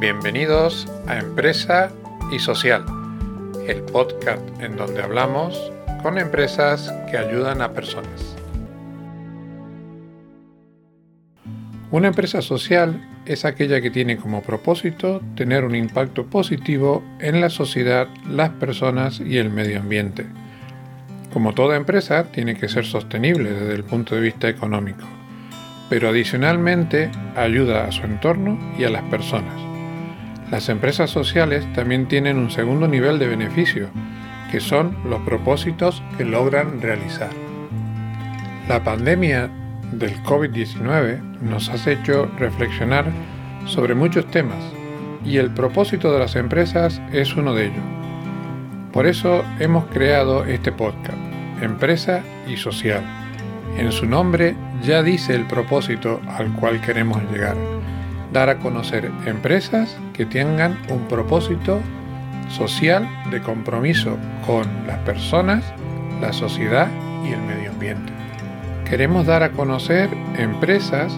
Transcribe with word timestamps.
Bienvenidos 0.00 0.88
a 1.06 1.18
Empresa 1.18 1.92
y 2.32 2.40
Social, 2.40 2.84
el 3.68 3.80
podcast 3.82 4.42
en 4.60 4.76
donde 4.76 5.00
hablamos 5.00 5.72
con 6.02 6.18
empresas 6.18 6.92
que 7.08 7.16
ayudan 7.16 7.62
a 7.62 7.72
personas. 7.72 8.34
Una 11.92 12.08
empresa 12.08 12.42
social 12.42 13.08
es 13.24 13.44
aquella 13.44 13.80
que 13.80 13.92
tiene 13.92 14.16
como 14.16 14.42
propósito 14.42 15.22
tener 15.36 15.64
un 15.64 15.76
impacto 15.76 16.26
positivo 16.26 17.04
en 17.20 17.40
la 17.40 17.48
sociedad, 17.48 18.08
las 18.28 18.50
personas 18.50 19.20
y 19.20 19.38
el 19.38 19.48
medio 19.48 19.78
ambiente. 19.78 20.26
Como 21.32 21.54
toda 21.54 21.76
empresa, 21.76 22.32
tiene 22.32 22.56
que 22.56 22.68
ser 22.68 22.84
sostenible 22.84 23.52
desde 23.52 23.74
el 23.74 23.84
punto 23.84 24.16
de 24.16 24.22
vista 24.22 24.48
económico, 24.48 25.06
pero 25.88 26.08
adicionalmente 26.08 27.12
ayuda 27.36 27.84
a 27.84 27.92
su 27.92 28.02
entorno 28.02 28.58
y 28.76 28.82
a 28.82 28.90
las 28.90 29.04
personas. 29.04 29.73
Las 30.50 30.68
empresas 30.68 31.10
sociales 31.10 31.66
también 31.72 32.06
tienen 32.06 32.38
un 32.38 32.50
segundo 32.50 32.86
nivel 32.86 33.18
de 33.18 33.26
beneficio, 33.26 33.88
que 34.50 34.60
son 34.60 34.96
los 35.08 35.20
propósitos 35.22 36.02
que 36.16 36.24
logran 36.24 36.80
realizar. 36.80 37.30
La 38.68 38.84
pandemia 38.84 39.50
del 39.92 40.22
COVID-19 40.22 41.20
nos 41.40 41.70
ha 41.70 41.90
hecho 41.90 42.30
reflexionar 42.38 43.06
sobre 43.66 43.94
muchos 43.94 44.30
temas 44.30 44.62
y 45.24 45.38
el 45.38 45.50
propósito 45.50 46.12
de 46.12 46.18
las 46.18 46.36
empresas 46.36 47.00
es 47.12 47.34
uno 47.36 47.54
de 47.54 47.66
ellos. 47.66 47.84
Por 48.92 49.06
eso 49.06 49.42
hemos 49.58 49.86
creado 49.86 50.44
este 50.44 50.72
podcast, 50.72 51.18
Empresa 51.60 52.22
y 52.46 52.56
Social. 52.56 53.02
En 53.78 53.90
su 53.90 54.06
nombre 54.06 54.54
ya 54.82 55.02
dice 55.02 55.34
el 55.34 55.46
propósito 55.46 56.20
al 56.28 56.52
cual 56.52 56.80
queremos 56.80 57.20
llegar 57.32 57.56
dar 58.34 58.50
a 58.50 58.58
conocer 58.58 59.12
empresas 59.26 59.96
que 60.12 60.26
tengan 60.26 60.76
un 60.90 61.06
propósito 61.06 61.80
social 62.50 63.08
de 63.30 63.40
compromiso 63.40 64.18
con 64.44 64.66
las 64.88 64.98
personas, 64.98 65.64
la 66.20 66.32
sociedad 66.32 66.88
y 67.24 67.32
el 67.32 67.40
medio 67.40 67.70
ambiente. 67.70 68.12
Queremos 68.90 69.24
dar 69.26 69.44
a 69.44 69.52
conocer 69.52 70.10
empresas 70.36 71.16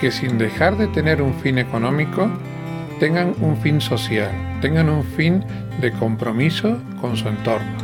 que 0.00 0.10
sin 0.10 0.38
dejar 0.38 0.76
de 0.76 0.88
tener 0.88 1.22
un 1.22 1.34
fin 1.34 1.56
económico, 1.56 2.28
tengan 2.98 3.32
un 3.40 3.56
fin 3.56 3.80
social, 3.80 4.30
tengan 4.60 4.88
un 4.88 5.04
fin 5.04 5.44
de 5.80 5.92
compromiso 5.92 6.78
con 7.00 7.16
su 7.16 7.28
entorno. 7.28 7.78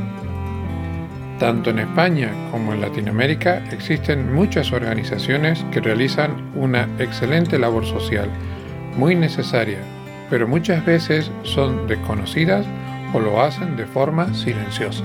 Tanto 1.39 1.71
en 1.71 1.79
España 1.79 2.33
como 2.51 2.73
en 2.73 2.81
Latinoamérica 2.81 3.63
existen 3.71 4.35
muchas 4.35 4.73
organizaciones 4.73 5.65
que 5.71 5.81
realizan 5.81 6.51
una 6.57 6.89
excelente 6.99 7.59
labor 7.59 7.87
social 7.87 8.29
muy 8.97 9.15
necesaria, 9.15 9.79
pero 10.31 10.49
muchas 10.49 10.85
veces 10.85 11.31
son 11.43 11.87
desconocidas 11.87 12.67
o 13.13 13.21
lo 13.21 13.41
hacen 13.41 13.77
de 13.77 13.87
forma 13.87 14.33
silenciosa. 14.35 15.05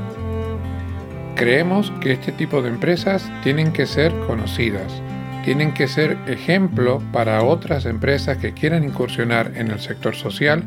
Creemos 1.35 1.91
que 2.01 2.13
este 2.13 2.31
tipo 2.31 2.61
de 2.61 2.69
empresas 2.69 3.29
tienen 3.43 3.71
que 3.71 3.85
ser 3.85 4.11
conocidas, 4.27 5.01
tienen 5.43 5.73
que 5.73 5.87
ser 5.87 6.17
ejemplo 6.27 7.01
para 7.11 7.43
otras 7.43 7.85
empresas 7.85 8.37
que 8.37 8.53
quieran 8.53 8.83
incursionar 8.83 9.51
en 9.55 9.71
el 9.71 9.79
sector 9.79 10.15
social 10.15 10.63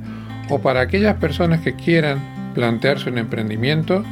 o 0.49 0.61
para 0.61 0.81
aquellas 0.81 1.17
personas 1.17 1.61
que 1.61 1.75
quieran 1.75 2.19
plantearse 2.55 3.09
un 3.09 3.19
emprendimiento 3.19 4.05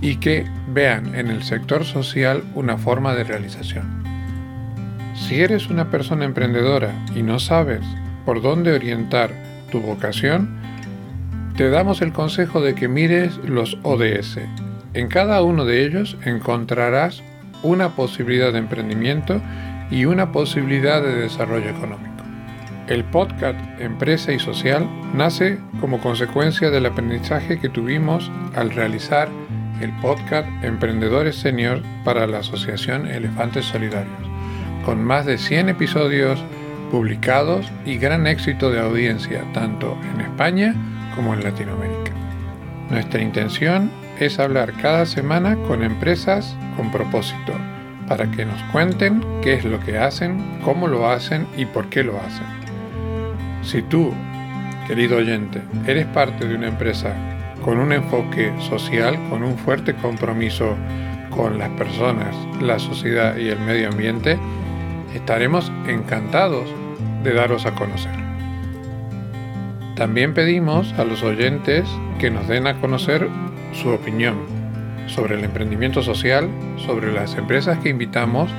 y 0.00 0.16
que 0.16 0.46
vean 0.68 1.14
en 1.14 1.28
el 1.28 1.42
sector 1.42 1.84
social 1.84 2.42
una 2.54 2.78
forma 2.78 3.14
de 3.14 3.24
realización. 3.24 4.02
Si 5.14 5.40
eres 5.40 5.68
una 5.68 5.90
persona 5.90 6.24
emprendedora 6.24 6.92
y 7.14 7.22
no 7.22 7.38
sabes 7.38 7.82
por 8.28 8.42
dónde 8.42 8.74
orientar 8.74 9.30
tu 9.70 9.80
vocación, 9.80 10.50
te 11.56 11.70
damos 11.70 12.02
el 12.02 12.12
consejo 12.12 12.60
de 12.60 12.74
que 12.74 12.86
mires 12.86 13.38
los 13.38 13.78
ODS. 13.84 14.40
En 14.92 15.08
cada 15.08 15.40
uno 15.40 15.64
de 15.64 15.86
ellos 15.86 16.18
encontrarás 16.26 17.22
una 17.62 17.96
posibilidad 17.96 18.52
de 18.52 18.58
emprendimiento 18.58 19.40
y 19.90 20.04
una 20.04 20.30
posibilidad 20.30 21.02
de 21.02 21.14
desarrollo 21.14 21.70
económico. 21.70 22.22
El 22.86 23.02
podcast 23.04 23.58
Empresa 23.80 24.30
y 24.34 24.38
Social 24.38 24.86
nace 25.14 25.58
como 25.80 25.98
consecuencia 25.98 26.68
del 26.68 26.84
aprendizaje 26.84 27.58
que 27.58 27.70
tuvimos 27.70 28.30
al 28.54 28.68
realizar 28.72 29.30
el 29.80 29.90
podcast 30.02 30.46
Emprendedores 30.62 31.36
Senior 31.36 31.80
para 32.04 32.26
la 32.26 32.40
Asociación 32.40 33.06
Elefantes 33.06 33.64
Solidarios, 33.64 34.28
con 34.84 35.02
más 35.02 35.24
de 35.24 35.38
100 35.38 35.70
episodios 35.70 36.44
publicados 36.90 37.70
y 37.84 37.98
gran 37.98 38.26
éxito 38.26 38.70
de 38.70 38.80
audiencia 38.80 39.44
tanto 39.52 39.96
en 40.12 40.20
España 40.20 40.74
como 41.14 41.34
en 41.34 41.44
Latinoamérica. 41.44 42.12
Nuestra 42.90 43.22
intención 43.22 43.90
es 44.18 44.38
hablar 44.38 44.72
cada 44.80 45.06
semana 45.06 45.56
con 45.66 45.82
empresas 45.82 46.56
con 46.76 46.90
propósito, 46.90 47.52
para 48.08 48.30
que 48.30 48.44
nos 48.44 48.60
cuenten 48.72 49.22
qué 49.42 49.54
es 49.54 49.64
lo 49.64 49.78
que 49.80 49.98
hacen, 49.98 50.60
cómo 50.64 50.88
lo 50.88 51.08
hacen 51.08 51.46
y 51.56 51.66
por 51.66 51.88
qué 51.90 52.02
lo 52.02 52.16
hacen. 52.18 52.46
Si 53.62 53.82
tú, 53.82 54.12
querido 54.86 55.18
oyente, 55.18 55.60
eres 55.86 56.06
parte 56.06 56.48
de 56.48 56.54
una 56.54 56.68
empresa 56.68 57.12
con 57.64 57.78
un 57.78 57.92
enfoque 57.92 58.52
social, 58.60 59.18
con 59.28 59.42
un 59.42 59.58
fuerte 59.58 59.94
compromiso 59.94 60.74
con 61.30 61.58
las 61.58 61.68
personas, 61.70 62.34
la 62.62 62.78
sociedad 62.78 63.36
y 63.36 63.48
el 63.48 63.60
medio 63.60 63.90
ambiente, 63.90 64.38
estaremos 65.14 65.72
encantados 65.86 66.68
de 67.22 67.32
daros 67.32 67.66
a 67.66 67.74
conocer. 67.74 68.12
También 69.96 70.32
pedimos 70.34 70.92
a 70.92 71.04
los 71.04 71.22
oyentes 71.22 71.88
que 72.18 72.30
nos 72.30 72.46
den 72.46 72.66
a 72.66 72.80
conocer 72.80 73.28
su 73.72 73.88
opinión 73.90 74.36
sobre 75.06 75.36
el 75.36 75.44
emprendimiento 75.44 76.02
social, 76.02 76.48
sobre 76.76 77.12
las 77.12 77.34
empresas 77.36 77.78
que 77.78 77.88
invitamos 77.88 78.50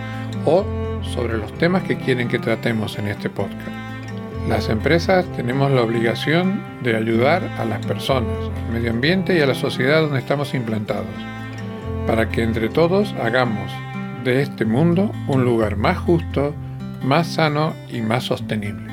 o 0.45 0.65
sobre 1.01 1.37
los 1.37 1.53
temas 1.53 1.83
que 1.83 1.97
quieren 1.97 2.27
que 2.27 2.39
tratemos 2.39 2.97
en 2.97 3.07
este 3.07 3.29
podcast. 3.29 3.69
Las 4.47 4.69
empresas 4.69 5.25
tenemos 5.35 5.71
la 5.71 5.83
obligación 5.83 6.61
de 6.81 6.95
ayudar 6.95 7.43
a 7.57 7.65
las 7.65 7.85
personas, 7.85 8.35
al 8.65 8.73
medio 8.73 8.91
ambiente 8.91 9.37
y 9.37 9.41
a 9.41 9.45
la 9.45 9.55
sociedad 9.55 10.01
donde 10.01 10.19
estamos 10.19 10.53
implantados, 10.53 11.05
para 12.07 12.29
que 12.29 12.41
entre 12.41 12.69
todos 12.69 13.13
hagamos 13.21 13.71
de 14.29 14.43
este 14.43 14.63
mundo 14.63 15.11
un 15.27 15.43
lugar 15.43 15.75
más 15.75 15.97
justo, 15.97 16.53
más 17.03 17.27
sano 17.27 17.73
y 17.91 18.01
más 18.01 18.25
sostenible. 18.25 18.87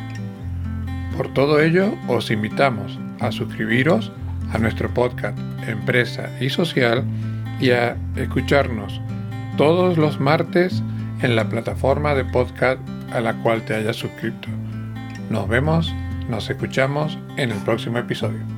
Por 1.17 1.33
todo 1.35 1.61
ello, 1.61 1.93
os 2.09 2.31
invitamos 2.31 2.99
a 3.21 3.31
suscribiros 3.33 4.13
a 4.53 4.59
nuestro 4.59 4.89
podcast 4.95 5.39
Empresa 5.67 6.31
y 6.41 6.49
Social 6.49 7.05
y 7.61 7.71
a 7.71 7.97
escucharnos 8.17 9.01
todos 9.59 9.99
los 9.99 10.21
martes 10.21 10.83
en 11.21 11.37
la 11.37 11.49
plataforma 11.49 12.15
de 12.15 12.25
podcast 12.25 12.81
a 13.13 13.21
la 13.21 13.35
cual 13.43 13.63
te 13.63 13.75
hayas 13.75 13.97
suscrito. 13.97 14.49
Nos 15.29 15.49
vemos, 15.49 15.95
nos 16.31 16.49
escuchamos 16.49 17.19
en 17.37 17.51
el 17.51 17.59
próximo 17.59 17.99
episodio. 17.99 18.56